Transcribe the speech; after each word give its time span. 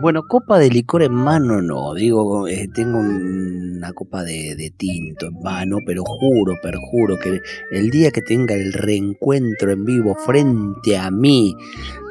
Bueno, 0.00 0.22
copa 0.26 0.58
de 0.58 0.70
licor 0.70 1.02
en 1.02 1.12
mano 1.12 1.60
no, 1.60 1.94
digo, 1.94 2.48
eh, 2.48 2.68
tengo 2.74 2.98
una 2.98 3.92
copa 3.92 4.22
de, 4.22 4.72
tinto 4.76 5.26
en 5.26 5.42
mano, 5.42 5.78
pero 5.84 6.02
juro, 6.04 6.54
perjuro 6.62 7.18
que 7.18 7.40
el 7.70 7.90
día 7.90 8.10
que 8.10 8.22
tenga 8.22 8.54
el 8.54 8.72
reencuentro 8.72 9.72
en 9.72 9.84
vivo 9.84 10.14
frente 10.14 10.96
a 10.96 11.10
mí 11.10 11.54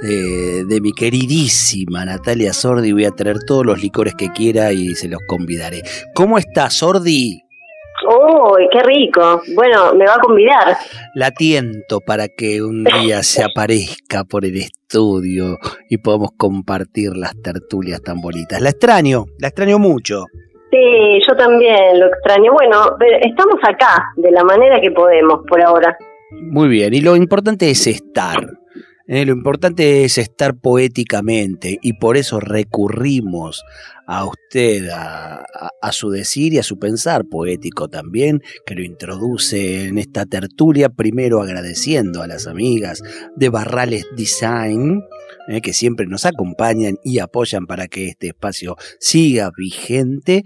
eh, 0.03 0.63
de 0.67 0.81
mi 0.81 0.91
queridísima 0.93 2.05
Natalia 2.05 2.53
Sordi, 2.53 2.91
voy 2.91 3.05
a 3.05 3.11
traer 3.11 3.39
todos 3.39 3.65
los 3.65 3.81
licores 3.81 4.15
que 4.15 4.31
quiera 4.31 4.71
y 4.73 4.95
se 4.95 5.07
los 5.07 5.21
convidaré. 5.27 5.83
¿Cómo 6.13 6.37
está 6.37 6.69
Sordi? 6.69 7.48
¡Uy, 8.09 8.67
qué 8.71 8.81
rico! 8.81 9.39
Bueno, 9.53 9.93
me 9.93 10.03
va 10.05 10.15
a 10.15 10.19
convidar. 10.19 10.77
La 11.13 11.29
tiento 11.29 11.99
para 11.99 12.27
que 12.27 12.59
un 12.59 12.83
día 12.83 13.21
se 13.21 13.43
aparezca 13.43 14.23
por 14.23 14.45
el 14.45 14.57
estudio 14.57 15.59
y 15.91 15.99
podamos 15.99 16.31
compartir 16.35 17.15
las 17.15 17.39
tertulias 17.43 18.01
tan 18.01 18.19
bonitas. 18.19 18.61
La 18.61 18.69
extraño, 18.69 19.25
la 19.37 19.49
extraño 19.49 19.77
mucho. 19.77 20.25
Sí, 20.71 21.21
yo 21.27 21.35
también 21.37 21.99
lo 21.99 22.07
extraño. 22.07 22.51
Bueno, 22.51 22.97
estamos 23.21 23.59
acá 23.61 24.11
de 24.15 24.31
la 24.31 24.43
manera 24.43 24.81
que 24.81 24.89
podemos 24.89 25.41
por 25.47 25.61
ahora. 25.61 25.95
Muy 26.31 26.67
bien, 26.67 26.95
y 26.95 27.01
lo 27.01 27.15
importante 27.15 27.69
es 27.69 27.85
estar. 27.85 28.39
¿Eh? 29.09 29.25
lo 29.25 29.33
importante 29.33 30.05
es 30.05 30.17
estar 30.17 30.55
poéticamente 30.55 31.77
y 31.81 31.93
por 31.93 32.15
eso 32.15 32.39
recurrimos 32.39 33.65
a 34.07 34.25
usted, 34.25 34.89
a, 34.91 35.91
su 35.91 36.09
decir 36.09 36.53
y 36.53 36.59
a 36.59 36.63
su 36.63 36.79
pensar 36.79 37.25
poético 37.29 37.89
también, 37.89 38.41
que 38.65 38.75
lo 38.75 38.83
introduce 38.83 39.87
en 39.87 39.97
esta 39.97 40.25
tertulia, 40.25 40.89
primero 40.89 41.41
agradeciendo 41.41 42.21
a 42.21 42.27
las 42.27 42.47
amigas 42.47 43.03
de 43.35 43.49
Barrales 43.49 44.07
Design, 44.15 45.03
eh, 45.47 45.61
que 45.61 45.73
siempre 45.73 46.07
nos 46.07 46.25
acompañan 46.25 46.95
y 47.03 47.19
apoyan 47.19 47.65
para 47.65 47.87
que 47.87 48.07
este 48.07 48.27
espacio 48.27 48.77
siga 48.99 49.51
vigente 49.55 50.43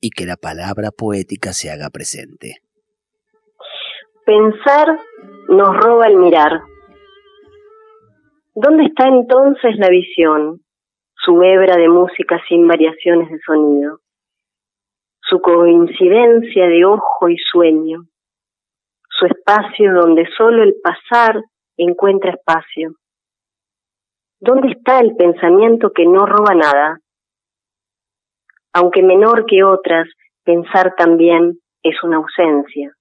y 0.00 0.10
que 0.10 0.26
la 0.26 0.36
palabra 0.36 0.90
poética 0.90 1.52
se 1.52 1.70
haga 1.70 1.90
presente. 1.90 2.56
Pensar 4.24 4.88
nos 5.48 5.76
roba 5.76 6.06
el 6.06 6.16
mirar. 6.16 6.75
¿Dónde 8.56 8.86
está 8.86 9.06
entonces 9.06 9.76
la 9.78 9.88
visión? 9.88 10.66
su 11.26 11.42
hebra 11.42 11.76
de 11.76 11.88
música 11.88 12.40
sin 12.48 12.68
variaciones 12.68 13.28
de 13.28 13.40
sonido, 13.40 13.98
su 15.20 15.40
coincidencia 15.40 16.68
de 16.68 16.84
ojo 16.84 17.28
y 17.28 17.36
sueño, 17.36 18.04
su 19.08 19.26
espacio 19.26 19.92
donde 19.92 20.28
solo 20.36 20.62
el 20.62 20.76
pasar 20.80 21.42
encuentra 21.76 22.30
espacio. 22.30 22.92
¿Dónde 24.38 24.68
está 24.68 25.00
el 25.00 25.16
pensamiento 25.16 25.90
que 25.92 26.06
no 26.06 26.26
roba 26.26 26.54
nada? 26.54 27.00
Aunque 28.72 29.02
menor 29.02 29.46
que 29.46 29.64
otras, 29.64 30.06
pensar 30.44 30.94
también 30.96 31.58
es 31.82 32.00
una 32.04 32.18
ausencia 32.18 32.92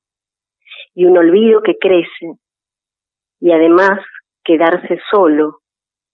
y 0.96 1.06
un 1.06 1.16
olvido 1.16 1.62
que 1.62 1.78
crece 1.78 2.40
y 3.40 3.52
además 3.52 4.00
quedarse 4.46 5.00
solo 5.12 5.60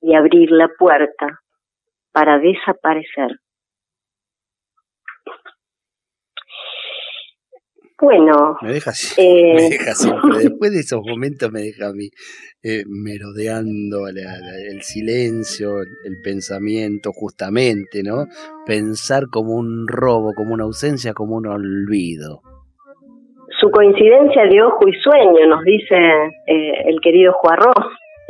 y 0.02 0.16
abrir 0.16 0.50
la 0.52 0.70
puerta 0.80 1.42
para 2.12 2.40
desaparecer. 2.40 3.38
Bueno. 8.02 8.58
Me 8.64 8.74
deja, 8.74 8.92
eh, 9.18 9.54
me 9.56 9.70
deja 9.70 9.94
siempre. 9.94 10.40
Después 10.50 10.72
de 10.72 10.80
esos 10.80 11.02
momentos 11.06 11.52
me 11.52 11.62
deja 11.62 11.90
a 11.90 11.94
mí 11.94 12.10
eh, 12.64 12.84
merodeando 12.88 14.08
el 14.08 14.82
silencio, 14.82 15.82
el 15.82 16.22
pensamiento, 16.24 17.12
justamente, 17.14 18.02
¿no? 18.04 18.26
Pensar 18.66 19.26
como 19.32 19.54
un 19.54 19.88
robo, 19.88 20.34
como 20.36 20.56
una 20.56 20.64
ausencia, 20.64 21.14
como 21.14 21.36
un 21.36 21.46
olvido. 21.46 22.42
Su 23.60 23.70
coincidencia 23.70 24.46
de 24.46 24.64
ojo 24.64 24.88
y 24.88 24.94
sueño, 24.94 25.46
nos 25.48 25.64
dice 25.64 25.96
eh, 26.48 26.74
el 26.88 27.00
querido 27.00 27.34
Juarro. 27.34 27.72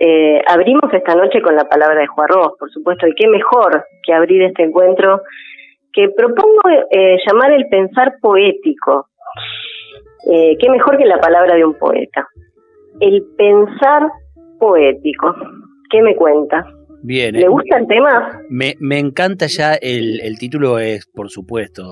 Eh, 0.04 0.42
abrimos 0.48 0.92
esta 0.92 1.14
noche 1.14 1.44
con 1.44 1.56
la 1.56 1.66
palabra 1.66 2.02
de 2.02 2.08
Juarros, 2.08 2.54
por 2.58 2.72
supuesto, 2.72 3.06
y 3.06 3.14
qué 3.14 3.28
mejor 3.28 3.86
que 4.04 4.12
abrir 4.12 4.42
este 4.42 4.64
encuentro 4.64 5.22
que 5.94 6.10
propongo 6.10 6.62
eh, 6.90 7.18
llamar 7.24 7.52
el 7.52 7.68
pensar 7.70 8.16
poético. 8.20 9.10
Eh, 10.28 10.58
qué 10.60 10.72
mejor 10.72 10.98
que 10.98 11.06
la 11.06 11.20
palabra 11.20 11.56
de 11.56 11.66
un 11.66 11.76
poeta. 11.76 12.28
El 13.00 13.24
pensar 13.38 14.10
poético. 14.60 15.36
¿Qué 15.92 16.02
me 16.02 16.16
cuenta? 16.16 16.66
Bien. 17.04 17.36
¿Le 17.36 17.48
gusta 17.48 17.78
el 17.78 17.86
tema? 17.86 18.42
Me, 18.50 18.74
me 18.80 18.98
encanta 18.98 19.46
ya, 19.46 19.76
el, 19.76 20.20
el 20.22 20.40
título 20.40 20.80
es, 20.80 21.06
por 21.14 21.30
supuesto, 21.30 21.84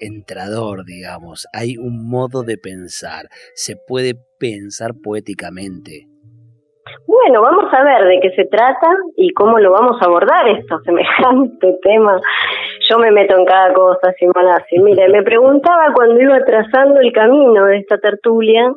entrador, 0.00 0.84
digamos. 0.84 1.46
Hay 1.52 1.76
un 1.76 2.08
modo 2.08 2.42
de 2.42 2.58
pensar. 2.58 3.28
Se 3.54 3.76
puede 3.76 4.14
pensar 4.38 4.92
poéticamente. 5.02 6.06
Bueno, 7.06 7.42
vamos 7.42 7.72
a 7.72 7.84
ver 7.84 8.04
de 8.04 8.20
qué 8.20 8.30
se 8.30 8.44
trata 8.46 8.88
y 9.16 9.32
cómo 9.32 9.58
lo 9.58 9.72
vamos 9.72 10.00
a 10.00 10.06
abordar 10.06 10.48
esto, 10.48 10.78
semejante 10.84 11.78
tema. 11.82 12.20
Yo 12.90 12.98
me 12.98 13.10
meto 13.10 13.36
en 13.36 13.44
cada 13.44 13.72
cosa, 13.72 14.12
Simonazzi. 14.18 14.78
Mire, 14.78 15.08
me 15.08 15.22
preguntaba 15.24 15.92
cuando 15.94 16.20
iba 16.20 16.38
trazando 16.44 17.00
el 17.00 17.12
camino 17.12 17.66
de 17.66 17.78
esta 17.78 17.98
tertulia, 17.98 18.72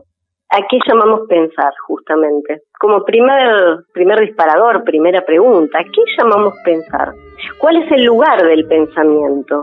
¿a 0.50 0.68
qué 0.69 0.79
llamamos 0.88 1.22
pensar, 1.28 1.73
justamente? 1.88 2.62
Como 2.79 3.03
primer, 3.03 3.84
primer 3.94 4.19
disparador, 4.19 4.84
primera 4.84 5.22
pregunta, 5.22 5.79
¿a 5.79 5.84
qué 5.84 6.02
llamamos 6.18 6.53
pensar? 6.63 7.13
¿Cuál 7.59 7.84
es 7.84 7.91
el 7.91 8.03
lugar 8.03 8.46
del 8.46 8.66
pensamiento? 8.68 9.62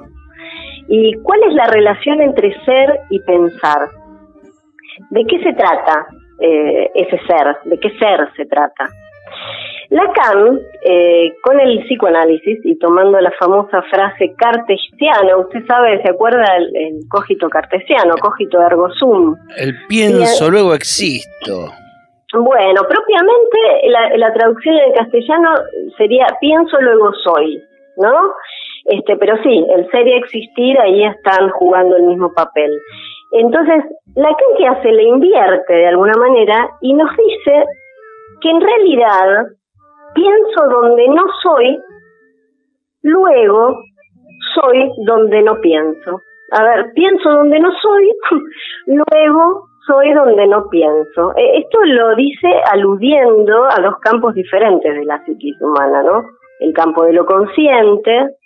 ¿Y 0.89 1.13
cuál 1.23 1.41
es 1.45 1.55
la 1.55 1.67
relación 1.67 2.23
entre 2.23 2.53
ser 2.65 3.01
y 3.11 3.21
pensar? 3.21 3.89
¿De 5.11 5.25
qué 5.25 5.39
se 5.43 5.53
trata 5.53 6.07
eh, 6.41 6.91
ese 6.95 7.19
ser? 7.27 7.57
¿De 7.65 7.79
qué 7.79 7.91
ser 7.99 8.29
se 8.37 8.47
trata? 8.47 8.89
Lacan, 9.91 10.61
eh, 10.83 11.33
con 11.43 11.59
el 11.61 11.85
psicoanálisis 11.85 12.61
y 12.65 12.79
tomando 12.79 13.19
la 13.21 13.33
famosa 13.39 13.83
frase 13.91 14.35
cartesiana, 14.37 15.37
usted 15.39 15.65
sabe, 15.67 16.03
¿se 16.03 16.11
acuerda 16.11 16.45
el, 16.57 17.01
cogito 17.09 17.49
cartesiano, 17.49 18.17
cogito 18.21 18.61
ergo 18.61 18.91
sum? 18.91 19.35
El 19.57 19.75
pienso, 19.89 20.51
luego 20.51 20.75
existo. 20.75 21.73
Bueno, 22.35 22.83
propiamente 22.87 23.59
la, 23.89 24.17
la 24.19 24.33
traducción 24.35 24.77
en 24.77 24.93
castellano 24.93 25.51
sería 25.97 26.27
pienso, 26.39 26.79
luego 26.81 27.11
soy, 27.25 27.63
¿no? 27.97 28.35
Este, 28.89 29.17
pero 29.17 29.37
sí, 29.43 29.67
el 29.77 29.91
ser 29.91 30.09
y 30.09 30.15
existir 30.15 30.79
ahí 30.81 31.05
están 31.05 31.51
jugando 31.51 31.97
el 31.97 32.05
mismo 32.05 32.33
papel. 32.33 32.71
Entonces, 33.33 33.85
la 34.15 34.35
que 34.57 34.67
hace 34.67 34.91
le 34.91 35.03
invierte 35.05 35.75
de 35.75 35.89
alguna 35.89 36.15
manera 36.15 36.71
y 36.81 36.95
nos 36.95 37.11
dice 37.11 37.65
que 38.41 38.51
en 38.51 38.61
realidad 38.61 39.47
pienso 40.15 40.69
donde 40.71 41.09
no 41.09 41.23
soy, 41.43 41.79
luego 43.03 43.79
soy 44.55 44.91
donde 45.05 45.43
no 45.43 45.61
pienso. 45.61 46.23
A 46.53 46.65
ver, 46.65 46.93
pienso 46.95 47.31
donde 47.31 47.61
no 47.61 47.71
soy, 47.83 48.11
luego 48.87 49.69
soy 49.87 50.15
donde 50.15 50.47
no 50.47 50.69
pienso. 50.71 51.35
E, 51.37 51.59
esto 51.59 51.79
lo 51.85 52.17
dice 52.17 52.49
aludiendo 52.73 53.65
a 53.65 53.83
dos 53.83 53.99
campos 54.01 54.35
diferentes 54.35 54.95
de 54.95 55.05
la 55.05 55.23
psiquis 55.25 55.61
humana, 55.61 56.03
¿no? 56.03 56.25
El 56.61 56.73
campo 56.73 57.05
de 57.05 57.13
lo 57.13 57.27
consciente, 57.27 58.38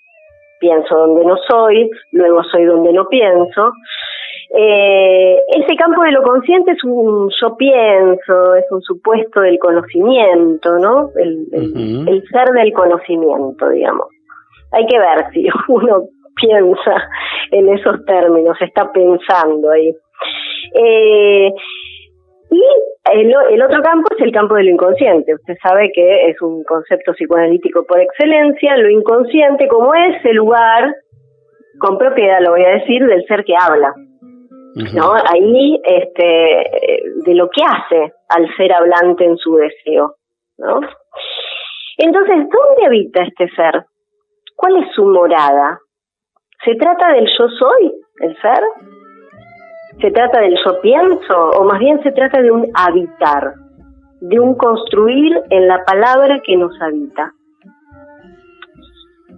pienso 0.63 0.97
donde 0.97 1.25
no 1.25 1.37
soy, 1.49 1.91
luego 2.13 2.45
soy 2.45 2.65
donde 2.65 2.93
no 2.93 3.09
pienso, 3.09 3.73
eh, 4.55 5.39
ese 5.57 5.77
campo 5.77 6.03
de 6.03 6.13
lo 6.13 6.23
consciente 6.23 6.71
es 6.73 6.85
un 6.85 7.31
yo 7.41 7.57
pienso, 7.57 8.55
es 8.55 8.65
un 8.71 8.81
supuesto 8.83 9.41
del 9.41 9.59
conocimiento, 9.59 10.79
¿no? 10.79 11.11
El, 11.17 11.47
el, 11.53 12.23
ser 12.31 12.49
del 12.55 12.73
conocimiento, 12.73 13.69
digamos. 13.71 14.07
Hay 14.73 14.87
que 14.87 14.99
ver 14.99 15.27
si 15.33 15.49
uno 15.69 16.05
piensa 16.37 17.09
en 17.51 17.69
esos 17.71 18.05
términos, 18.05 18.57
está 18.61 18.93
pensando 18.93 19.71
ahí. 19.71 19.95
Eh, 20.75 21.51
y 22.51 22.63
el, 23.11 23.35
el, 23.51 23.63
otro 23.63 23.83
campo 23.83 24.09
es 24.17 24.23
el 24.25 24.33
campo 24.33 24.55
de 24.55 24.65
lo 24.65 24.71
inconsciente. 24.71 25.35
Usted 25.35 25.55
sabe 25.63 25.91
que 25.93 26.31
es 26.31 26.41
un 26.41 26.63
concepto 26.65 27.13
psicoanalítico 27.13 27.85
por 27.85 28.01
excelencia. 28.01 28.77
Lo 28.77 28.89
inconsciente 28.89 29.67
como 29.69 29.95
ese 29.95 30.33
lugar, 30.33 30.95
con 31.79 31.99
propiedad 31.99 32.41
lo 32.41 32.53
voy 32.53 32.65
a 32.65 32.79
decir, 32.79 33.05
del 33.05 33.25
ser 33.27 33.45
que 33.45 33.55
habla. 33.61 33.93
¿no? 34.95 35.13
Ahí, 35.13 35.81
este, 35.85 36.71
de 37.27 37.35
lo 37.35 37.49
que 37.51 37.63
hace 37.63 38.13
al 38.29 38.49
ser 38.57 38.73
hablante 38.73 39.25
en 39.25 39.37
su 39.37 39.57
deseo, 39.57 40.15
¿no? 40.59 40.81
Entonces, 41.99 42.37
¿dónde 42.37 42.87
habita 42.87 43.23
este 43.23 43.49
ser? 43.51 43.85
¿Cuál 44.57 44.83
es 44.83 44.95
su 44.95 45.05
morada? 45.05 45.79
¿Se 46.65 46.75
trata 46.77 47.13
del 47.13 47.27
yo 47.39 47.49
soy, 47.49 47.93
el 48.21 48.37
ser? 48.41 48.61
¿Se 50.01 50.11
trata 50.11 50.41
del 50.41 50.57
yo 50.65 50.81
pienso? 50.81 51.51
¿O 51.59 51.65
más 51.65 51.79
bien 51.79 52.03
se 52.03 52.13
trata 52.13 52.41
de 52.41 52.51
un 52.51 52.71
habitar? 52.75 53.55
De 54.21 54.39
un 54.39 54.55
construir 54.55 55.33
en 55.51 55.69
la 55.69 55.85
palabra 55.85 56.41
que 56.45 56.57
nos 56.57 56.81
habita. 56.81 57.33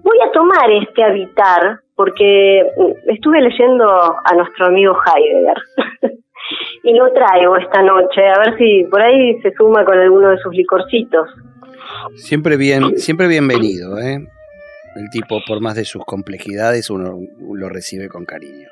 Voy 0.02 0.18
a 0.26 0.30
tomar 0.32 0.70
este 0.70 1.02
habitar 1.02 1.80
porque 1.96 2.60
estuve 3.06 3.40
leyendo 3.40 3.86
a 3.88 4.34
nuestro 4.36 4.66
amigo 4.66 4.94
Heidegger 4.94 5.56
y 6.82 6.94
lo 6.94 7.12
traigo 7.12 7.56
esta 7.56 7.82
noche, 7.82 8.20
a 8.28 8.38
ver 8.40 8.58
si 8.58 8.84
por 8.90 9.00
ahí 9.00 9.40
se 9.40 9.52
suma 9.54 9.84
con 9.84 9.98
alguno 9.98 10.30
de 10.30 10.38
sus 10.38 10.54
licorcitos. 10.54 11.28
Siempre 12.16 12.56
bien, 12.56 12.98
siempre 12.98 13.28
bienvenido, 13.28 13.98
¿eh? 13.98 14.26
El 14.96 15.10
tipo, 15.10 15.40
por 15.46 15.60
más 15.60 15.74
de 15.74 15.84
sus 15.84 16.04
complejidades, 16.04 16.90
uno 16.90 17.18
lo 17.40 17.68
recibe 17.68 18.08
con 18.08 18.24
cariño. 18.24 18.68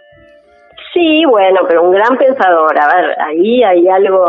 Sí, 0.93 1.25
bueno, 1.25 1.61
pero 1.67 1.83
un 1.85 1.93
gran 1.93 2.19
pensador. 2.19 2.79
A 2.79 2.95
ver, 2.95 3.17
ahí 3.21 3.63
hay 3.63 3.89
algo 3.89 4.27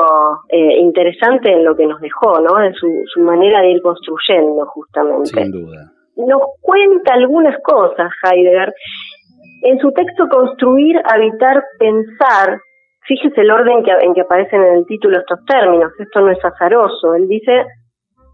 eh, 0.50 0.77
interesante 0.80 1.51
en 1.51 1.65
lo 1.65 1.75
que 1.75 1.86
nos 1.86 2.00
dejó, 2.00 2.39
¿no? 2.39 2.57
De 2.57 2.74
su, 2.74 2.88
su 3.13 3.19
manera 3.19 3.62
de 3.62 3.71
ir 3.71 3.81
construyendo, 3.81 4.65
justamente. 4.68 5.30
Sin 5.30 5.51
duda. 5.51 5.92
Nos 6.15 6.42
cuenta 6.62 7.15
algunas 7.15 7.56
cosas, 7.63 8.12
Heidegger. 8.24 8.74
En 9.63 9.80
su 9.80 9.92
texto 9.92 10.27
Construir, 10.30 11.01
Habitar, 11.04 11.63
Pensar, 11.80 12.60
fíjese 13.07 13.42
el 13.42 13.51
orden 13.51 13.83
que, 13.83 13.92
en 13.92 14.13
que 14.13 14.21
aparecen 14.21 14.62
en 14.63 14.77
el 14.77 14.86
título 14.86 15.19
estos 15.19 15.44
términos. 15.45 15.92
Esto 16.00 16.21
no 16.21 16.31
es 16.31 16.44
azaroso. 16.44 17.15
Él 17.15 17.27
dice 17.27 17.65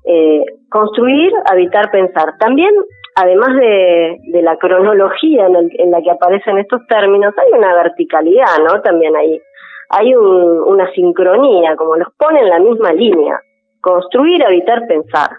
eh, 0.06 0.44
construir, 0.70 1.32
habitar, 1.46 1.92
pensar. 1.92 2.38
También, 2.40 2.72
además 3.16 3.56
de, 3.56 4.42
la 4.42 4.58
cronología 4.58 5.48
en, 5.48 5.92
la 5.92 6.02
que 6.02 6.12
aparecen 6.12 6.58
estos 6.58 6.86
términos, 6.88 7.34
hay 7.38 7.58
una 7.58 7.76
verticalidad, 7.76 8.58
¿no? 8.64 8.82
También 8.82 9.16
hay, 9.16 9.42
hay 9.90 10.16
una 10.16 10.90
sincronía, 10.92 11.76
como 11.76 11.96
los 11.96 12.08
pone 12.18 12.40
en 12.40 12.50
la 12.50 12.60
misma 12.60 12.94
línea. 12.94 13.40
Construir, 13.82 14.44
habitar, 14.44 14.88
pensar. 14.88 15.30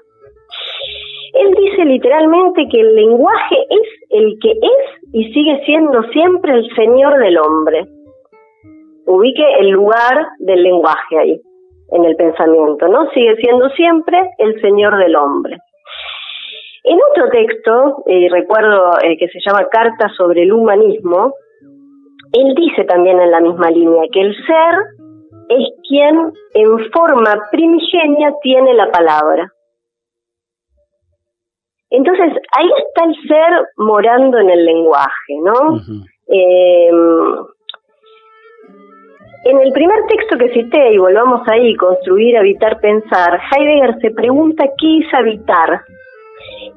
Él 1.34 1.54
dice 1.54 1.84
literalmente 1.84 2.66
que 2.68 2.80
el 2.80 2.96
lenguaje 2.96 3.56
es 3.68 3.88
el 4.10 4.36
que 4.40 4.50
es 4.50 5.12
y 5.12 5.32
sigue 5.32 5.62
siendo 5.64 6.02
siempre 6.12 6.54
el 6.54 6.74
Señor 6.74 7.18
del 7.18 7.38
hombre. 7.38 7.86
Ubique 9.06 9.44
el 9.60 9.70
lugar 9.70 10.26
del 10.38 10.62
lenguaje 10.62 11.18
ahí 11.18 11.40
en 11.92 12.04
el 12.04 12.16
pensamiento, 12.16 12.88
¿no? 12.88 13.10
Sigue 13.10 13.36
siendo 13.36 13.68
siempre 13.70 14.30
el 14.38 14.60
Señor 14.60 14.96
del 14.96 15.16
hombre. 15.16 15.58
En 16.84 16.98
otro 17.10 17.28
texto, 17.30 18.02
eh, 18.06 18.28
recuerdo 18.30 18.98
eh, 19.02 19.16
que 19.18 19.28
se 19.28 19.40
llama 19.44 19.68
Carta 19.70 20.08
sobre 20.16 20.42
el 20.42 20.52
humanismo, 20.52 21.34
él 22.32 22.54
dice 22.54 22.84
también 22.84 23.20
en 23.20 23.30
la 23.30 23.40
misma 23.40 23.70
línea 23.70 24.02
que 24.12 24.20
el 24.20 24.34
ser 24.34 24.74
es 25.48 25.68
quien 25.88 26.32
en 26.54 26.90
forma 26.92 27.48
primigenia 27.50 28.32
tiene 28.40 28.72
la 28.74 28.90
palabra. 28.90 29.52
Entonces, 31.90 32.32
ahí 32.56 32.70
está 32.86 33.04
el 33.04 33.16
ser 33.26 33.68
morando 33.76 34.38
en 34.38 34.48
el 34.48 34.64
lenguaje, 34.64 35.34
¿no? 35.42 35.80
En 39.44 39.58
el 39.58 39.72
primer 39.72 40.04
texto 40.06 40.36
que 40.36 40.50
cité, 40.50 40.92
y 40.92 40.98
volvamos 40.98 41.40
ahí, 41.48 41.74
construir, 41.76 42.36
habitar, 42.36 42.78
pensar, 42.78 43.40
Heidegger 43.50 43.98
se 44.00 44.10
pregunta 44.10 44.64
qué 44.78 44.98
es 44.98 45.14
habitar 45.14 45.80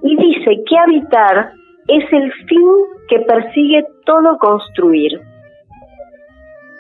y 0.02 0.16
dice 0.16 0.64
que 0.66 0.78
habitar 0.78 1.52
es 1.88 2.14
el 2.14 2.32
fin 2.48 2.70
que 3.10 3.20
persigue 3.20 3.86
todo 4.06 4.38
construir. 4.38 5.20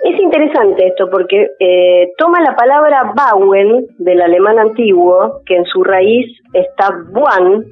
Es 0.03 0.19
interesante 0.19 0.88
esto 0.88 1.09
porque 1.09 1.47
eh, 1.59 2.12
toma 2.18 2.39
la 2.41 2.56
palabra 2.56 3.13
bauen 3.15 3.88
del 3.97 4.21
alemán 4.21 4.59
antiguo, 4.59 5.41
que 5.45 5.56
en 5.56 5.65
su 5.65 5.83
raíz 5.83 6.27
está 6.53 6.91
buan, 7.09 7.65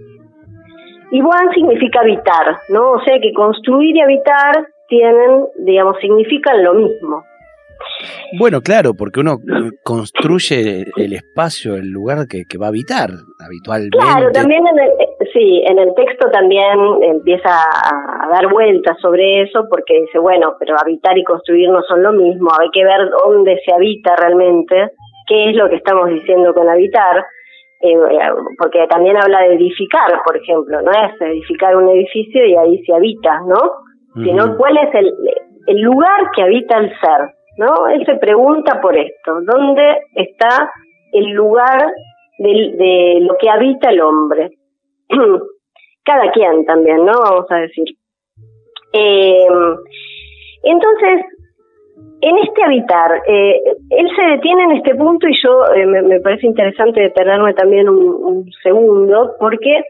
y 1.11 1.21
buan 1.21 1.51
significa 1.53 2.01
habitar, 2.01 2.57
¿no? 2.69 2.91
O 2.91 3.01
sea 3.03 3.19
que 3.19 3.33
construir 3.33 3.95
y 3.95 4.01
habitar 4.01 4.65
tienen, 4.87 5.45
digamos, 5.59 5.97
significan 5.99 6.63
lo 6.63 6.73
mismo. 6.73 7.23
Bueno, 8.39 8.61
claro, 8.61 8.93
porque 8.97 9.19
uno 9.19 9.37
construye 9.83 10.85
el 10.95 11.13
espacio, 11.13 11.75
el 11.75 11.89
lugar 11.89 12.27
que, 12.27 12.45
va 12.57 12.67
a 12.67 12.69
habitar 12.69 13.09
habitualmente. 13.39 13.97
Claro, 13.97 14.31
también 14.31 14.65
en 14.67 14.79
el, 14.79 14.91
sí, 15.33 15.63
en 15.65 15.79
el 15.79 15.93
texto 15.95 16.29
también 16.31 16.77
empieza 17.03 17.49
a, 17.49 18.27
dar 18.31 18.47
vueltas 18.49 18.97
sobre 19.01 19.41
eso 19.41 19.65
porque 19.69 20.01
dice, 20.01 20.19
bueno, 20.19 20.55
pero 20.59 20.75
habitar 20.79 21.17
y 21.17 21.23
construir 21.23 21.69
no 21.69 21.81
son 21.83 22.03
lo 22.03 22.13
mismo, 22.13 22.49
hay 22.57 22.69
que 22.71 22.83
ver 22.85 23.09
dónde 23.09 23.59
se 23.65 23.73
habita 23.73 24.15
realmente, 24.15 24.91
qué 25.27 25.49
es 25.49 25.55
lo 25.55 25.69
que 25.69 25.75
estamos 25.75 26.09
diciendo 26.09 26.53
con 26.53 26.69
habitar. 26.69 27.25
Eh, 27.83 27.97
porque 28.59 28.85
también 28.87 29.17
habla 29.17 29.41
de 29.41 29.55
edificar, 29.55 30.21
por 30.23 30.37
ejemplo, 30.37 30.81
no 30.83 30.91
es 30.91 31.19
edificar 31.19 31.75
un 31.75 31.89
edificio 31.89 32.45
y 32.45 32.55
ahí 32.55 32.83
se 32.85 32.93
habita, 32.93 33.41
¿no? 33.47 33.57
Sino 34.23 34.55
cuál 34.55 34.77
es 34.77 34.93
el, 34.93 35.11
el 35.65 35.81
lugar 35.81 36.29
que 36.35 36.43
habita 36.43 36.77
el 36.77 36.89
ser. 36.89 37.40
¿No? 37.57 37.87
Él 37.87 38.05
se 38.05 38.15
pregunta 38.15 38.79
por 38.81 38.97
esto, 38.97 39.41
¿dónde 39.41 39.99
está 40.15 40.71
el 41.11 41.31
lugar 41.31 41.93
de, 42.37 43.19
lo 43.21 43.35
que 43.37 43.49
habita 43.49 43.89
el 43.89 44.01
hombre? 44.01 44.51
Cada 46.03 46.31
quien 46.31 46.65
también, 46.65 47.05
¿no? 47.05 47.13
Vamos 47.13 47.45
a 47.49 47.57
decir. 47.57 47.85
Eh, 48.93 49.47
entonces, 50.63 51.25
en 52.21 52.37
este 52.39 52.63
habitar, 52.63 53.21
eh, 53.27 53.61
él 53.89 54.07
se 54.15 54.23
detiene 54.23 54.63
en 54.63 54.71
este 54.73 54.95
punto 54.95 55.27
y 55.27 55.35
yo 55.43 55.65
eh, 55.75 55.85
me, 55.85 56.19
parece 56.19 56.47
interesante 56.47 57.01
detenerme 57.01 57.53
también 57.53 57.87
un, 57.89 58.49
segundo, 58.63 59.35
porque 59.39 59.83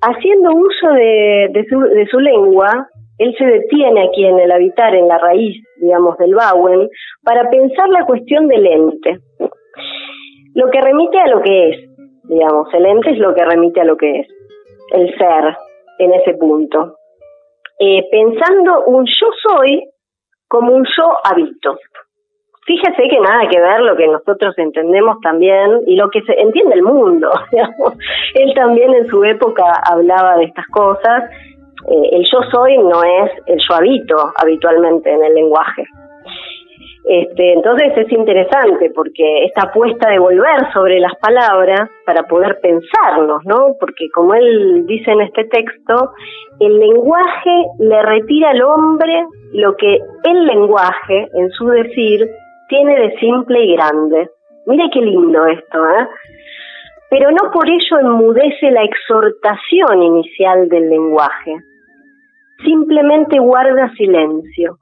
haciendo 0.00 0.50
uso 0.54 0.88
de, 0.92 1.50
de 1.52 2.06
su 2.10 2.20
lengua, 2.20 2.88
él 3.18 3.34
se 3.38 3.44
detiene 3.44 4.08
aquí 4.08 4.24
en 4.24 4.38
el 4.38 4.50
habitar, 4.50 4.94
en 4.94 5.08
la 5.08 5.18
raíz, 5.18 5.62
digamos, 5.76 6.18
del 6.18 6.34
Bauen, 6.34 6.88
para 7.22 7.48
pensar 7.48 7.88
la 7.88 8.04
cuestión 8.04 8.48
del 8.48 8.66
ente. 8.66 9.18
Lo 10.54 10.70
que 10.70 10.80
remite 10.80 11.18
a 11.18 11.28
lo 11.28 11.42
que 11.42 11.68
es, 11.70 11.90
digamos, 12.24 12.68
el 12.74 12.86
ente 12.86 13.10
es 13.10 13.18
lo 13.18 13.34
que 13.34 13.44
remite 13.44 13.80
a 13.80 13.84
lo 13.84 13.96
que 13.96 14.20
es, 14.20 14.28
el 14.92 15.16
ser, 15.16 15.56
en 15.98 16.14
ese 16.14 16.34
punto. 16.34 16.96
Eh, 17.78 18.04
pensando 18.10 18.84
un 18.84 19.04
yo 19.04 19.26
soy 19.42 19.84
como 20.48 20.74
un 20.74 20.84
yo 20.96 21.12
habito. 21.24 21.78
Fíjese 22.66 23.08
que 23.08 23.20
nada 23.20 23.46
que 23.48 23.60
ver 23.60 23.80
lo 23.80 23.94
que 23.94 24.06
nosotros 24.06 24.56
entendemos 24.56 25.20
también 25.20 25.82
y 25.86 25.96
lo 25.96 26.08
que 26.08 26.22
se 26.22 26.32
entiende 26.40 26.76
el 26.76 26.82
mundo. 26.82 27.30
Él 28.34 28.54
también 28.54 28.94
en 28.94 29.06
su 29.08 29.22
época 29.22 29.64
hablaba 29.84 30.36
de 30.36 30.44
estas 30.44 30.66
cosas 30.68 31.24
eh, 31.86 32.08
el 32.12 32.24
yo 32.32 32.40
soy 32.50 32.78
no 32.78 33.02
es 33.02 33.30
el 33.46 33.58
yo 33.58 33.74
habito 33.74 34.32
habitualmente 34.36 35.12
en 35.12 35.22
el 35.22 35.34
lenguaje. 35.34 35.84
Este, 37.06 37.52
entonces 37.52 37.92
es 37.98 38.10
interesante 38.12 38.90
porque 38.94 39.44
esta 39.44 39.68
apuesta 39.68 40.08
de 40.08 40.18
volver 40.18 40.72
sobre 40.72 40.98
las 41.00 41.14
palabras 41.16 41.90
para 42.06 42.22
poder 42.22 42.58
pensarnos, 42.62 43.44
¿no? 43.44 43.76
Porque 43.78 44.08
como 44.08 44.32
él 44.32 44.86
dice 44.86 45.10
en 45.10 45.20
este 45.20 45.44
texto, 45.44 46.12
el 46.60 46.78
lenguaje 46.78 47.66
le 47.78 48.02
retira 48.02 48.50
al 48.50 48.62
hombre 48.62 49.26
lo 49.52 49.76
que 49.76 49.98
el 50.24 50.46
lenguaje, 50.46 51.28
en 51.34 51.50
su 51.50 51.66
decir, 51.66 52.26
tiene 52.70 52.98
de 52.98 53.18
simple 53.18 53.62
y 53.62 53.76
grande. 53.76 54.30
Mire 54.64 54.88
qué 54.90 55.00
lindo 55.00 55.46
esto, 55.46 55.86
¿eh? 55.86 56.08
Pero 57.10 57.30
no 57.32 57.50
por 57.52 57.68
ello 57.68 57.98
enmudece 58.00 58.70
la 58.70 58.82
exhortación 58.82 60.02
inicial 60.02 60.70
del 60.70 60.88
lenguaje 60.88 61.54
simplemente 62.62 63.38
guarda 63.38 63.90
silencio. 63.96 64.78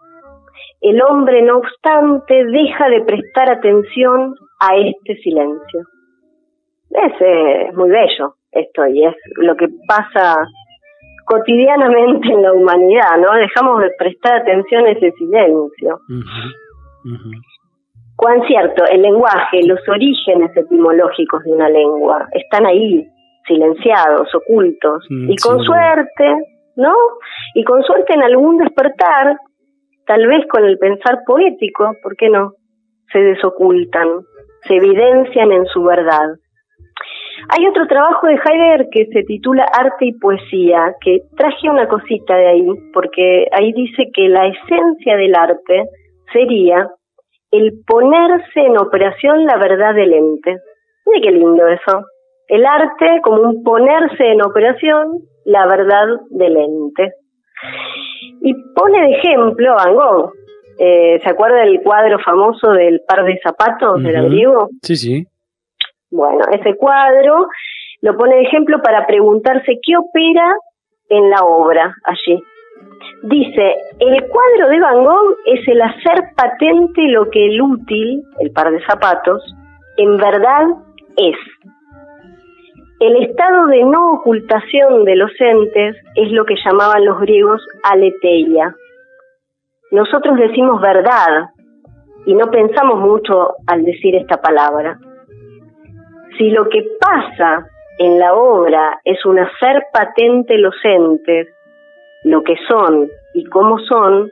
El 0.81 1.01
hombre, 1.03 1.43
no 1.43 1.59
obstante, 1.59 2.45
deja 2.45 2.89
de 2.89 3.03
prestar 3.03 3.51
atención 3.51 4.35
a 4.61 4.77
este 4.77 5.17
silencio. 5.23 5.87
Es, 6.91 7.13
eh, 7.21 7.71
muy 7.75 7.89
bello 7.89 8.35
esto 8.53 8.87
y 8.87 9.05
es 9.05 9.15
lo 9.37 9.57
que 9.57 9.67
pasa 9.89 10.37
cotidianamente 11.25 12.29
en 12.29 12.43
la 12.43 12.53
humanidad, 12.53 13.17
¿no? 13.19 13.33
Dejamos 13.39 13.81
de 13.81 13.91
prestar 13.99 14.43
atención 14.43 14.87
a 14.87 14.91
ese 14.91 15.13
silencio. 15.13 16.01
Cuán 18.17 18.43
cierto, 18.47 18.85
el 18.85 19.03
lenguaje, 19.03 19.63
los 19.67 19.81
orígenes 19.89 20.55
etimológicos 20.57 21.43
de 21.45 21.53
una 21.53 21.69
lengua 21.69 22.29
están 22.33 22.67
ahí, 22.67 23.07
silenciados, 23.47 24.33
ocultos, 24.35 25.05
mm, 25.09 25.31
y 25.31 25.37
con 25.37 25.61
suerte 25.65 26.37
¿no? 26.77 26.95
Y 27.55 27.65
con 27.65 27.83
suerte 27.83 28.15
en 28.15 28.23
algún 28.23 28.59
despertar, 28.59 29.37
tal 30.07 30.27
vez 30.27 30.47
con 30.49 30.65
el 30.65 30.79
pensar 30.79 31.21
poético, 31.27 31.93
¿por 32.03 32.17
qué 32.17 32.29
no? 32.29 32.53
Se 33.13 33.19
desocultan, 33.19 34.09
se 34.67 34.77
evidencian 34.77 35.53
en 35.53 35.67
su 35.67 35.83
verdad. 35.83 36.37
Hay 37.49 37.67
otro 37.67 37.87
trabajo 37.87 38.27
de 38.27 38.35
Heidegger 38.35 38.89
que 38.91 39.07
se 39.07 39.23
titula 39.25 39.65
Arte 39.65 40.07
y 40.07 40.19
Poesía, 40.19 40.95
que 41.01 41.23
traje 41.37 41.69
una 41.69 41.89
cosita 41.89 42.37
de 42.37 42.47
ahí, 42.47 42.69
porque 42.93 43.47
ahí 43.53 43.73
dice 43.73 44.05
que 44.15 44.29
la 44.29 44.47
esencia 44.47 45.17
del 45.17 45.35
arte 45.35 45.85
sería 46.33 46.89
el 47.51 47.73
ponerse 47.87 48.61
en 48.61 48.79
operación 48.79 49.45
la 49.45 49.57
verdad 49.57 49.95
del 49.95 50.13
ente. 50.13 50.57
Mire 51.07 51.21
qué 51.21 51.31
lindo 51.33 51.67
eso. 51.67 52.07
El 52.49 52.65
arte 52.65 53.21
como 53.23 53.43
un 53.43 53.63
ponerse 53.63 54.25
en 54.25 54.43
operación 54.43 55.21
la 55.45 55.67
verdad 55.67 56.07
del 56.31 56.57
ente. 56.57 57.15
Y 58.41 58.55
pone 58.75 59.01
de 59.03 59.13
ejemplo 59.17 59.75
Van 59.75 59.95
Gogh. 59.95 60.33
Eh, 60.79 61.21
¿Se 61.23 61.29
acuerda 61.29 61.61
del 61.61 61.81
cuadro 61.83 62.19
famoso 62.19 62.73
del 62.73 63.01
par 63.07 63.25
de 63.25 63.39
zapatos 63.43 64.03
del 64.03 64.17
abrigo? 64.17 64.69
Sí, 64.83 64.97
sí. 64.97 65.27
Bueno, 66.11 66.41
ese 66.51 66.77
cuadro 66.77 67.49
lo 68.01 68.17
pone 68.17 68.37
de 68.37 68.43
ejemplo 68.43 68.81
para 68.83 69.07
preguntarse 69.07 69.79
qué 69.83 69.97
opera 69.97 70.57
en 71.09 71.31
la 71.31 71.45
obra 71.45 71.95
allí. 72.05 72.43
Dice, 73.23 73.77
el 74.01 74.29
cuadro 74.29 74.69
de 74.69 74.81
Van 74.81 75.05
Gogh 75.05 75.37
es 75.47 75.67
el 75.69 75.81
hacer 75.81 76.33
patente 76.35 77.03
lo 77.09 77.31
que 77.31 77.47
el 77.47 77.63
útil, 77.63 78.23
el 78.41 78.51
par 78.51 78.73
de 78.73 78.85
zapatos, 78.85 79.43
en 79.97 80.17
verdad 80.17 80.67
es. 81.17 81.37
El 83.03 83.17
estado 83.17 83.67
de 83.67 83.83
no 83.83 84.13
ocultación 84.13 85.05
de 85.05 85.17
los 85.17 85.33
entes 85.41 85.97
es 86.15 86.31
lo 86.31 86.45
que 86.45 86.55
llamaban 86.65 87.05
los 87.05 87.19
griegos 87.19 87.61
aletheia. 87.83 88.77
Nosotros 89.91 90.39
decimos 90.39 90.81
verdad 90.81 91.51
y 92.27 92.35
no 92.37 92.49
pensamos 92.53 93.01
mucho 93.01 93.55
al 93.67 93.83
decir 93.83 94.15
esta 94.15 94.41
palabra. 94.41 95.01
Si 96.39 96.51
lo 96.51 96.69
que 96.69 96.87
pasa 97.01 97.67
en 97.99 98.21
la 98.21 98.35
obra 98.35 99.01
es 99.03 99.27
un 99.27 99.41
hacer 99.41 99.83
patente 99.93 100.57
los 100.59 100.77
entes, 100.85 101.49
lo 102.23 102.45
que 102.45 102.55
son 102.69 103.11
y 103.35 103.43
cómo 103.47 103.81
son, 103.81 104.31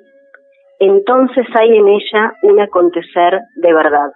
entonces 0.78 1.44
hay 1.58 1.76
en 1.76 1.88
ella 1.88 2.34
un 2.44 2.60
acontecer 2.60 3.40
de 3.56 3.74
verdad. 3.74 4.12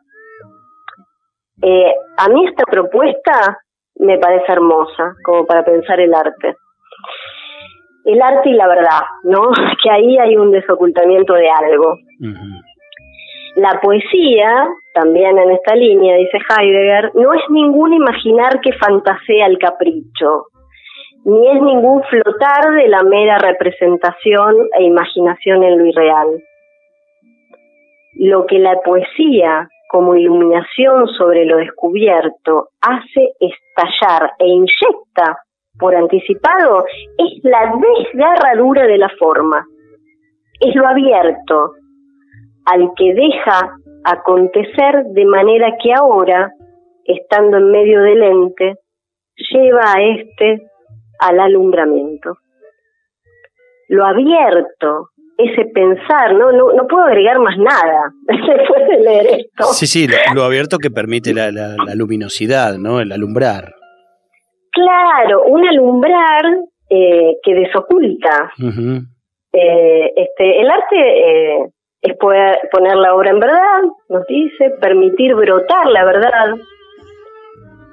Eh, 1.60 1.92
a 2.18 2.28
mí 2.28 2.46
esta 2.46 2.62
propuesta 2.66 3.58
me 3.96 4.18
parece 4.18 4.52
hermosa, 4.52 5.14
como 5.24 5.46
para 5.46 5.64
pensar 5.64 6.00
el 6.00 6.14
arte. 6.14 6.56
El 8.04 8.20
arte 8.20 8.50
y 8.50 8.54
la 8.54 8.68
verdad, 8.68 9.00
¿no? 9.24 9.50
Que 9.82 9.90
ahí 9.90 10.18
hay 10.18 10.36
un 10.36 10.50
desocultamiento 10.50 11.34
de 11.34 11.48
algo. 11.48 11.96
La 13.56 13.80
poesía, 13.80 14.66
también 14.94 15.38
en 15.38 15.52
esta 15.52 15.76
línea, 15.76 16.16
dice 16.16 16.38
Heidegger, 16.38 17.12
no 17.14 17.32
es 17.32 17.42
ningún 17.50 17.92
imaginar 17.92 18.60
que 18.60 18.72
fantasea 18.72 19.46
el 19.46 19.58
capricho, 19.58 20.46
ni 21.24 21.48
es 21.48 21.62
ningún 21.62 22.02
flotar 22.04 22.74
de 22.74 22.88
la 22.88 23.02
mera 23.04 23.38
representación 23.38 24.68
e 24.78 24.84
imaginación 24.84 25.62
en 25.62 25.78
lo 25.78 25.86
irreal. 25.86 26.28
Lo 28.16 28.46
que 28.46 28.58
la 28.58 28.80
poesía 28.80 29.68
como 29.88 30.16
iluminación 30.16 31.08
sobre 31.16 31.44
lo 31.44 31.58
descubierto 31.58 32.68
hace 32.80 33.32
estallar 33.40 34.32
e 34.38 34.48
inyecta 34.48 35.38
por 35.78 35.94
anticipado 35.94 36.84
es 37.18 37.42
la 37.42 37.74
desgarradura 37.76 38.86
de 38.86 38.98
la 38.98 39.08
forma, 39.18 39.64
es 40.60 40.74
lo 40.74 40.86
abierto 40.86 41.72
al 42.66 42.90
que 42.96 43.14
deja 43.14 43.76
acontecer 44.04 45.04
de 45.06 45.24
manera 45.24 45.76
que 45.82 45.92
ahora, 45.92 46.52
estando 47.04 47.58
en 47.58 47.70
medio 47.70 48.02
del 48.02 48.22
ente, 48.22 48.74
lleva 49.50 49.92
a 49.92 50.02
éste 50.02 50.62
al 51.18 51.40
alumbramiento. 51.40 52.36
Lo 53.88 54.04
abierto 54.04 55.10
ese 55.36 55.64
pensar, 55.74 56.34
¿no? 56.34 56.52
No, 56.52 56.72
no 56.72 56.86
puedo 56.86 57.04
agregar 57.04 57.38
más 57.40 57.56
nada 57.58 58.12
después 58.26 58.88
de 58.88 58.98
leer 58.98 59.26
esto. 59.40 59.64
Sí, 59.72 59.86
sí, 59.86 60.06
lo, 60.34 60.44
abierto 60.44 60.78
que 60.78 60.90
permite 60.90 61.34
la, 61.34 61.50
la, 61.50 61.76
luminosidad, 61.94 62.76
¿no? 62.78 63.00
El 63.00 63.12
alumbrar. 63.12 63.74
Claro, 64.70 65.44
un 65.44 65.66
alumbrar 65.66 66.44
eh, 66.90 67.36
que 67.42 67.54
desoculta. 67.54 68.52
eh, 69.52 70.12
este, 70.16 70.60
el 70.60 70.70
arte 70.70 70.96
eh, 70.96 71.68
es 72.02 72.16
poder 72.18 72.58
poner 72.70 72.96
la 72.96 73.14
obra 73.14 73.30
en 73.30 73.40
verdad, 73.40 73.82
nos 74.08 74.26
dice, 74.26 74.70
permitir 74.80 75.34
brotar 75.34 75.86
la 75.86 76.04
verdad. 76.04 76.54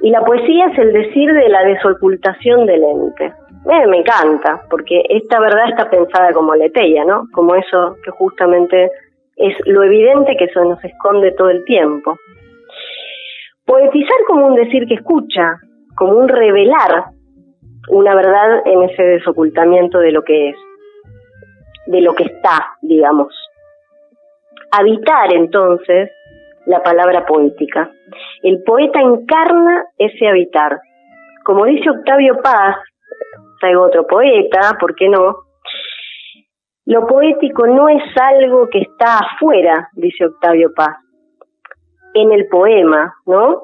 Y 0.02 0.10
la 0.10 0.22
poesía 0.22 0.68
es 0.72 0.80
el 0.80 0.94
decir 0.94 1.32
de 1.32 1.50
la 1.50 1.64
desocultación 1.64 2.66
del 2.66 2.84
ente. 2.84 3.34
Eh, 3.70 3.88
me 3.88 3.98
encanta, 4.00 4.64
porque 4.70 5.04
esta 5.08 5.40
verdad 5.40 5.70
está 5.70 5.90
pensada 5.90 6.34
como 6.34 6.56
letella, 6.56 7.06
¿no? 7.06 7.28
Como 7.32 7.56
eso 7.56 7.96
que 8.04 8.10
justamente 8.12 8.92
es 9.36 9.56
lo 9.66 9.84
evidente 9.84 10.36
que 10.36 10.46
eso 10.46 10.64
nos 10.64 10.84
esconde 10.84 11.32
todo 11.34 11.50
el 11.50 11.64
tiempo. 11.66 12.18
Poetizar 13.66 14.18
como 14.28 14.48
un 14.48 14.56
decir 14.56 14.88
que 14.88 14.96
escucha, 14.96 15.60
como 15.96 16.14
un 16.14 16.28
revelar 16.28 17.06
una 17.90 18.16
verdad 18.16 18.62
en 18.66 18.84
ese 18.84 19.04
desocultamiento 19.04 20.00
de 20.00 20.12
lo 20.12 20.24
que 20.24 20.50
es, 20.50 20.56
de 21.86 22.02
lo 22.02 22.14
que 22.16 22.24
está, 22.24 22.78
digamos. 22.82 23.34
Habitar 24.72 25.34
entonces 25.34 26.10
la 26.66 26.82
palabra 26.82 27.26
poética. 27.26 27.92
El 28.44 28.64
poeta 28.64 29.02
encarna 29.02 29.86
ese 29.98 30.28
habitar. 30.28 30.80
Como 31.44 31.66
dice 31.66 31.90
Octavio 31.90 32.38
Paz, 32.42 32.78
traigo 33.62 33.84
otro 33.84 34.06
poeta, 34.06 34.76
¿por 34.80 34.96
qué 34.96 35.08
no? 35.08 35.36
Lo 36.86 37.06
poético 37.08 37.68
no 37.68 37.88
es 37.88 38.04
algo 38.18 38.68
que 38.70 38.80
está 38.80 39.20
afuera, 39.20 39.90
dice 39.94 40.26
Octavio 40.26 40.74
Paz, 40.76 40.98
en 42.16 42.32
el 42.32 42.48
poema, 42.48 43.14
¿no? 43.26 43.62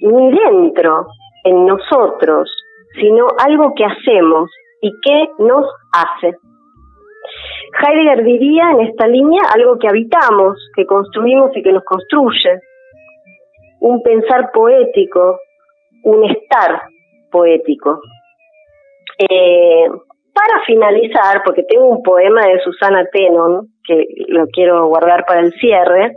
Ni 0.00 0.32
dentro, 0.32 1.06
en 1.44 1.66
nosotros, 1.66 2.50
sino 2.98 3.26
algo 3.38 3.74
que 3.74 3.84
hacemos 3.84 4.50
y 4.80 4.90
que 5.02 5.28
nos 5.38 5.66
hace. 5.92 6.34
Heidegger 7.82 8.24
diría 8.24 8.70
en 8.72 8.80
esta 8.80 9.06
línea 9.06 9.42
algo 9.54 9.78
que 9.78 9.88
habitamos, 9.88 10.58
que 10.74 10.86
construimos 10.86 11.54
y 11.56 11.62
que 11.62 11.72
nos 11.72 11.84
construye. 11.84 12.60
Un 13.80 14.02
pensar 14.02 14.50
poético, 14.52 15.38
un 16.04 16.24
estar 16.24 16.82
poético. 17.30 18.00
Eh, 19.18 19.86
para 20.32 20.64
finalizar, 20.66 21.42
porque 21.44 21.62
tengo 21.62 21.88
un 21.88 22.02
poema 22.02 22.46
de 22.46 22.60
Susana 22.60 23.06
Tenon, 23.10 23.68
que 23.84 24.04
lo 24.28 24.46
quiero 24.48 24.86
guardar 24.88 25.24
para 25.26 25.40
el 25.40 25.52
cierre, 25.54 26.16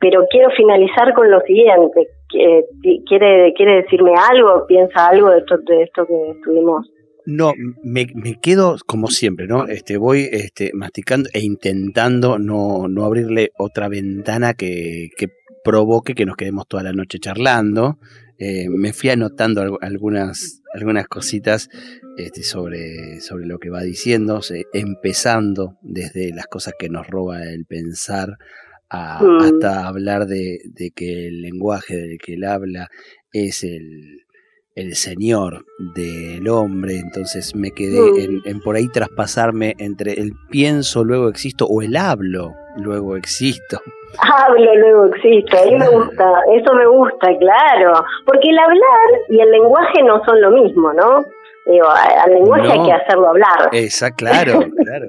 pero 0.00 0.24
quiero 0.28 0.50
finalizar 0.56 1.14
con 1.14 1.30
lo 1.30 1.40
siguiente. 1.42 2.08
¿Quiere, 2.28 3.52
quiere 3.54 3.82
decirme 3.82 4.12
algo? 4.16 4.66
¿Piensa 4.66 5.06
algo 5.06 5.30
de 5.30 5.38
esto, 5.38 5.56
de 5.58 5.82
esto 5.82 6.06
que 6.06 6.30
estuvimos? 6.30 6.90
No, 7.24 7.52
me, 7.84 8.06
me, 8.14 8.40
quedo 8.40 8.76
como 8.86 9.06
siempre, 9.06 9.46
¿no? 9.46 9.66
Este, 9.66 9.96
voy 9.96 10.28
este, 10.32 10.70
masticando 10.74 11.28
e 11.32 11.40
intentando 11.40 12.38
no, 12.38 12.88
no 12.88 13.04
abrirle 13.04 13.50
otra 13.58 13.88
ventana 13.88 14.54
que, 14.54 15.10
que 15.16 15.28
provoque 15.62 16.14
que 16.14 16.26
nos 16.26 16.36
quedemos 16.36 16.66
toda 16.66 16.82
la 16.82 16.92
noche 16.92 17.18
charlando. 17.20 17.98
Eh, 18.38 18.68
me 18.68 18.92
fui 18.92 19.10
anotando 19.10 19.78
algunas, 19.80 20.61
algunas 20.72 21.06
cositas 21.06 21.68
este, 22.16 22.42
sobre, 22.42 23.20
sobre 23.20 23.46
lo 23.46 23.58
que 23.58 23.70
va 23.70 23.82
diciendo, 23.82 24.40
empezando 24.72 25.78
desde 25.82 26.32
las 26.32 26.46
cosas 26.46 26.74
que 26.78 26.88
nos 26.88 27.06
roba 27.06 27.42
el 27.44 27.64
pensar 27.64 28.38
mm. 28.90 29.40
hasta 29.40 29.86
hablar 29.86 30.26
de, 30.26 30.60
que 30.94 31.28
el 31.28 31.42
lenguaje 31.42 31.96
del 31.96 32.18
que 32.18 32.34
él 32.34 32.44
habla 32.44 32.88
es 33.32 33.64
el, 33.64 34.24
el 34.74 34.94
señor 34.94 35.64
del 35.94 36.48
hombre, 36.48 36.98
entonces 36.98 37.54
me 37.54 37.70
quedé 37.70 38.00
mm. 38.00 38.42
en, 38.44 38.60
por 38.60 38.76
ahí 38.76 38.88
traspasarme 38.88 39.74
entre 39.78 40.14
el 40.14 40.32
pienso, 40.50 41.04
luego 41.04 41.28
existo, 41.28 41.66
o 41.66 41.82
el 41.82 41.96
hablo, 41.96 42.54
luego 42.76 43.16
existo. 43.16 43.80
Hablo, 44.18 44.74
luego 44.74 45.06
existo, 45.06 45.56
a 45.56 45.64
mí 45.64 45.76
me 45.76 45.88
gusta, 45.88 46.24
eso 46.52 46.74
me 46.74 46.86
gusta, 46.86 47.28
claro, 47.38 48.04
porque 48.24 48.50
el 48.50 48.58
hablar 48.58 49.20
y 49.28 49.40
el 49.40 49.50
lenguaje 49.50 50.02
no 50.02 50.22
son 50.24 50.40
lo 50.40 50.50
mismo, 50.50 50.92
¿no? 50.92 51.24
Digo, 51.64 51.86
al 51.88 52.32
lenguaje 52.32 52.72
hay 52.72 52.84
que 52.84 52.92
hacerlo 52.92 53.28
hablar. 53.28 53.68
Exacto, 53.72 54.24
claro, 54.24 54.60
claro. 54.84 55.06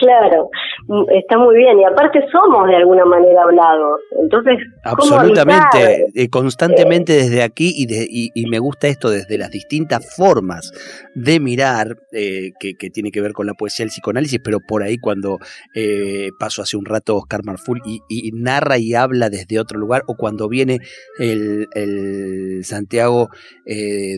Claro, 0.00 0.48
mm, 0.88 1.10
está 1.10 1.36
muy 1.36 1.56
bien. 1.56 1.78
Y 1.78 1.84
aparte 1.84 2.20
somos 2.32 2.66
de 2.66 2.76
alguna 2.76 3.04
manera 3.04 3.42
hablados. 3.42 4.00
Entonces, 4.22 4.56
absolutamente, 4.82 6.06
eh, 6.14 6.30
constantemente 6.30 7.12
desde 7.12 7.42
aquí 7.42 7.72
y, 7.76 7.86
de, 7.86 8.06
y, 8.08 8.46
me 8.46 8.58
gusta 8.58 8.88
esto 8.88 9.10
desde 9.10 9.36
las 9.36 9.50
distintas 9.50 10.16
formas 10.16 10.72
de 11.14 11.38
mirar 11.38 11.98
eh, 12.12 12.52
que, 12.58 12.90
tiene 12.90 13.10
que 13.10 13.20
ver 13.20 13.32
con 13.32 13.46
la 13.46 13.52
poesía 13.52 13.84
del 13.84 13.90
psicoanálisis, 13.90 14.40
pero 14.42 14.58
por 14.66 14.82
ahí 14.82 14.96
cuando 14.96 15.38
eh, 15.74 16.30
pasó 16.38 16.62
hace 16.62 16.78
un 16.78 16.86
rato 16.86 17.16
Oscar 17.16 17.44
Marful 17.44 17.80
y, 17.84 18.30
narra 18.32 18.78
y 18.78 18.94
habla 18.94 19.28
desde 19.28 19.60
otro 19.60 19.78
lugar, 19.78 20.02
o 20.06 20.16
cuando 20.16 20.48
viene 20.48 20.78
el, 21.18 21.66
el 21.74 22.64
Santiago 22.64 23.28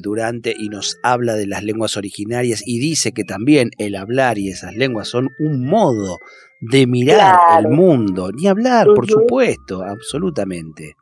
Durante 0.02 0.54
y 0.58 0.68
nos 0.68 0.98
habla 1.02 1.34
de 1.34 1.46
las 1.46 1.62
lenguas 1.62 1.96
originarias 1.96 2.62
y 2.64 2.78
dice 2.78 3.12
que 3.12 3.24
también 3.24 3.70
el 3.78 3.96
hablar 3.96 4.38
y 4.38 4.48
esas 4.48 4.74
lenguas 4.74 5.08
son 5.08 5.30
un 5.38 5.71
modo 5.72 6.18
de 6.60 6.86
mirar 6.86 7.36
el 7.58 7.68
mundo, 7.68 8.30
ni 8.32 8.46
hablar, 8.46 8.86
por 8.94 9.06
supuesto, 9.06 9.82
absolutamente. 9.82 10.94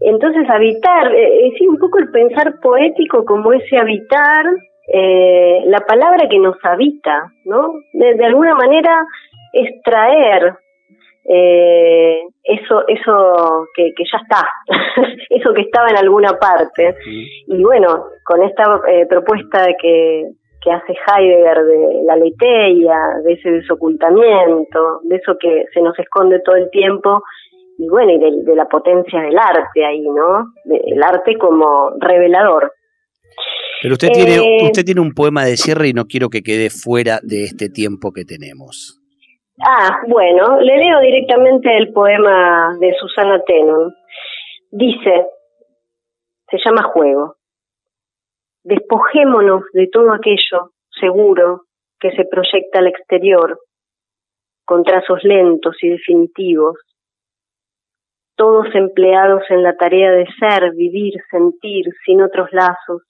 Entonces 0.00 0.48
habitar, 0.48 1.12
eh, 1.12 1.48
es 1.48 1.60
un 1.68 1.78
poco 1.78 1.98
el 1.98 2.10
pensar 2.10 2.60
poético 2.60 3.24
como 3.24 3.52
ese 3.52 3.76
habitar, 3.76 4.44
eh, 4.92 5.62
la 5.66 5.80
palabra 5.80 6.28
que 6.30 6.38
nos 6.38 6.56
habita, 6.62 7.32
¿no? 7.44 7.72
De, 7.92 8.24
alguna 8.24 8.54
manera 8.54 9.04
extraer 9.52 10.54
eh, 11.28 12.20
eso, 12.42 12.86
eso 12.88 13.66
que, 13.74 13.92
que 13.94 14.04
ya 14.10 14.18
está, 14.22 14.48
eso 15.30 15.52
que 15.52 15.62
estaba 15.62 15.88
en 15.90 15.98
alguna 15.98 16.38
parte. 16.38 16.96
Y 17.46 17.62
bueno, 17.62 18.06
con 18.24 18.42
esta 18.42 18.80
eh, 18.88 19.06
propuesta 19.06 19.66
que, 19.80 20.30
que 20.62 20.72
hace 20.72 20.92
Heidegger 20.92 21.64
de 21.64 22.02
la 22.04 22.16
leteia, 22.16 22.98
de 23.24 23.32
ese 23.32 23.50
desocultamiento, 23.50 25.00
de 25.04 25.16
eso 25.16 25.36
que 25.38 25.64
se 25.72 25.80
nos 25.80 25.98
esconde 25.98 26.40
todo 26.40 26.56
el 26.56 26.70
tiempo, 26.70 27.22
y 27.78 27.88
bueno, 27.88 28.10
y 28.12 28.18
de, 28.18 28.56
la 28.56 28.66
potencia 28.66 29.20
del 29.20 29.38
arte 29.38 29.84
ahí, 29.84 30.02
¿no? 30.02 30.46
el 30.64 31.02
arte 31.02 31.36
como 31.38 31.92
revelador. 32.00 32.72
Pero 33.80 33.94
usted 33.94 34.08
tiene, 34.08 34.34
eh, 34.34 34.64
usted 34.64 34.84
tiene 34.84 35.00
un 35.00 35.12
poema 35.12 35.44
de 35.44 35.56
cierre 35.56 35.88
y 35.88 35.92
no 35.92 36.06
quiero 36.06 36.28
que 36.28 36.42
quede 36.42 36.70
fuera 36.70 37.20
de 37.22 37.44
este 37.44 37.68
tiempo 37.68 38.10
que 38.12 38.24
tenemos. 38.24 39.00
Ah, 39.64 40.00
bueno, 40.08 40.60
le 40.60 40.76
leo 40.76 41.00
directamente 41.00 41.76
el 41.76 41.92
poema 41.92 42.76
de 42.80 42.92
Susana 42.94 43.40
Tenon. 43.46 43.92
Dice, 44.70 45.26
se 46.50 46.58
llama 46.64 46.82
Juego. 46.92 47.37
Despojémonos 48.64 49.64
de 49.72 49.88
todo 49.88 50.12
aquello 50.12 50.72
seguro 51.00 51.62
que 52.00 52.10
se 52.12 52.24
proyecta 52.24 52.80
al 52.80 52.88
exterior, 52.88 53.58
con 54.64 54.84
trazos 54.84 55.22
lentos 55.24 55.76
y 55.82 55.88
definitivos, 55.90 56.76
todos 58.36 58.66
empleados 58.74 59.42
en 59.50 59.62
la 59.62 59.76
tarea 59.76 60.12
de 60.12 60.26
ser, 60.38 60.72
vivir, 60.74 61.14
sentir, 61.30 61.86
sin 62.04 62.22
otros 62.22 62.48
lazos, 62.52 63.02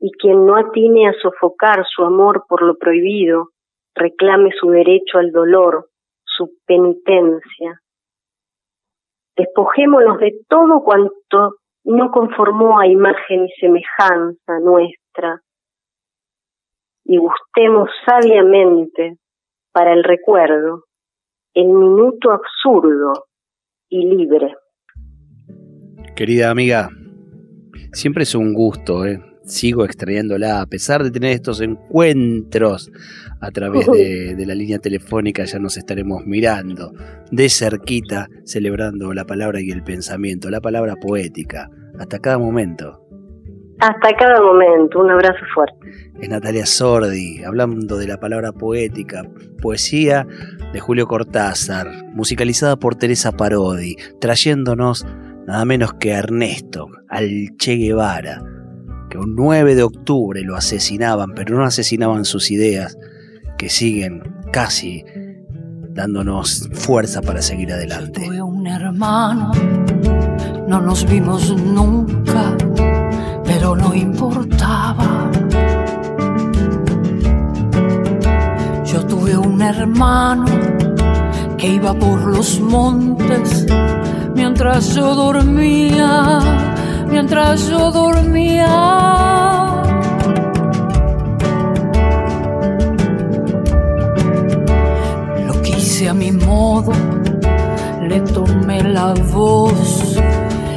y 0.00 0.12
quien 0.12 0.44
no 0.44 0.56
atine 0.56 1.08
a 1.08 1.12
sofocar 1.14 1.84
su 1.86 2.04
amor 2.04 2.44
por 2.48 2.62
lo 2.62 2.76
prohibido, 2.76 3.48
reclame 3.94 4.50
su 4.58 4.70
derecho 4.70 5.18
al 5.18 5.32
dolor, 5.32 5.88
su 6.24 6.50
penitencia. 6.66 7.80
Despojémonos 9.36 10.18
de 10.18 10.38
todo 10.48 10.82
cuanto 10.82 11.56
no 11.88 12.10
conformó 12.10 12.78
a 12.78 12.86
imagen 12.86 13.46
y 13.46 13.50
semejanza 13.60 14.58
nuestra, 14.62 15.40
y 17.04 17.16
gustemos 17.16 17.88
sabiamente 18.04 19.16
para 19.72 19.94
el 19.94 20.04
recuerdo 20.04 20.84
el 21.54 21.68
minuto 21.68 22.30
absurdo 22.30 23.28
y 23.88 24.04
libre. 24.04 24.54
Querida 26.14 26.50
amiga, 26.50 26.90
siempre 27.92 28.24
es 28.24 28.34
un 28.34 28.52
gusto, 28.52 29.06
¿eh? 29.06 29.18
Sigo 29.48 29.84
extrayéndola, 29.84 30.60
a 30.60 30.66
pesar 30.66 31.02
de 31.02 31.10
tener 31.10 31.32
estos 31.32 31.60
encuentros 31.60 32.92
a 33.40 33.50
través 33.50 33.86
de, 33.86 34.34
de, 34.36 34.46
la 34.46 34.54
línea 34.54 34.78
telefónica, 34.78 35.44
ya 35.44 35.58
nos 35.58 35.76
estaremos 35.76 36.24
mirando 36.26 36.92
de 37.30 37.48
cerquita, 37.48 38.28
celebrando 38.44 39.12
la 39.12 39.24
palabra 39.24 39.60
y 39.60 39.70
el 39.70 39.82
pensamiento, 39.82 40.50
la 40.50 40.60
palabra 40.60 40.96
poética, 40.96 41.70
hasta 41.98 42.18
cada 42.18 42.38
momento. 42.38 43.04
Hasta 43.80 44.12
cada 44.16 44.42
momento, 44.42 45.00
un 45.00 45.10
abrazo 45.10 45.38
fuerte. 45.54 45.76
Es 46.20 46.28
Natalia 46.28 46.66
Sordi, 46.66 47.44
hablando 47.44 47.96
de 47.96 48.08
la 48.08 48.18
palabra 48.18 48.50
poética, 48.52 49.22
poesía 49.62 50.26
de 50.72 50.80
Julio 50.80 51.06
Cortázar, 51.06 51.86
musicalizada 52.12 52.76
por 52.76 52.96
Teresa 52.96 53.30
Parodi, 53.30 53.94
trayéndonos 54.20 55.06
nada 55.46 55.64
menos 55.64 55.94
que 55.94 56.12
a 56.12 56.18
Ernesto, 56.18 56.88
al 57.08 57.56
Che 57.56 57.76
Guevara, 57.76 58.42
que 59.08 59.18
un 59.18 59.34
9 59.34 59.74
de 59.74 59.82
octubre 59.82 60.42
lo 60.42 60.56
asesinaban, 60.56 61.32
pero 61.34 61.56
no 61.56 61.64
asesinaban 61.64 62.24
sus 62.24 62.50
ideas, 62.50 62.96
que 63.56 63.68
siguen 63.68 64.22
casi 64.52 65.04
dándonos 65.90 66.68
fuerza 66.72 67.22
para 67.22 67.42
seguir 67.42 67.72
adelante. 67.72 68.20
Yo 68.20 68.26
tuve 68.26 68.42
un 68.42 68.66
hermano, 68.66 69.52
no 70.68 70.80
nos 70.80 71.08
vimos 71.08 71.56
nunca, 71.56 72.56
pero 73.44 73.74
no 73.74 73.94
importaba. 73.94 75.30
Yo 78.84 79.04
tuve 79.06 79.36
un 79.36 79.60
hermano 79.60 80.46
que 81.56 81.66
iba 81.74 81.92
por 81.94 82.26
los 82.26 82.60
montes 82.60 83.66
mientras 84.34 84.94
yo 84.94 85.14
dormía, 85.14 86.38
mientras 87.10 87.68
yo 87.68 87.90
dormía. 87.90 89.18
a 96.08 96.14
mi 96.14 96.32
modo, 96.32 96.92
le 98.08 98.20
tomé 98.20 98.82
la 98.82 99.12
voz, 99.32 100.16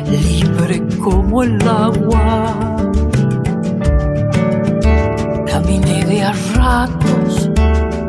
libre 0.10 0.84
como 1.02 1.44
el 1.44 1.62
agua. 1.68 2.54
Caminé 5.46 6.06
de 6.06 6.24
a 6.24 6.34
ratos 6.56 7.50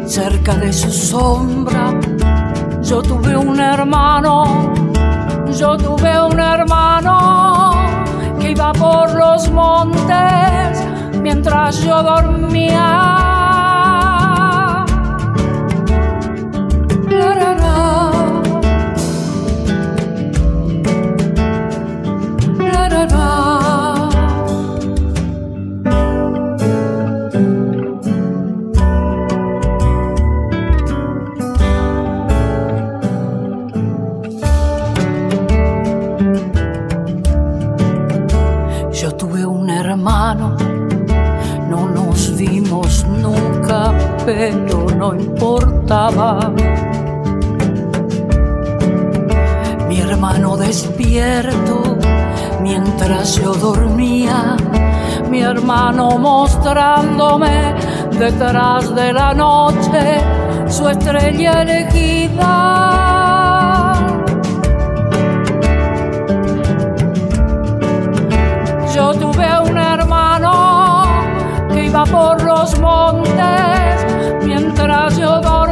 cerca 0.07 0.55
de 0.57 0.73
su 0.73 0.91
sombra. 0.91 2.01
Yo 2.83 3.03
tuve 3.03 3.37
un 3.37 3.61
hermano, 3.61 4.73
yo 5.57 5.77
tuve 5.77 6.23
un 6.25 6.32
montes 9.51 10.85
mientras 11.21 11.83
yo 11.83 12.03
dormía. 12.03 13.22
Pero 44.25 44.87
no 44.97 45.15
importaba. 45.15 46.53
Mi 49.89 50.01
hermano 50.01 50.57
despierto 50.57 51.99
mientras 52.61 53.37
yo 53.37 53.55
dormía, 53.55 54.57
mi 55.31 55.41
hermano 55.41 56.19
mostrándome 56.19 57.75
detrás 58.19 58.95
de 58.95 59.13
la 59.13 59.35
noche 59.35 60.21
su 60.69 60.89
estrella 60.89 61.63
elegida. 61.63 62.82
Iba 71.93 72.05
por 72.07 72.43
los 72.43 72.79
montes 72.79 74.07
mientras 74.43 75.19
yo 75.19 75.41
dormía. 75.43 75.72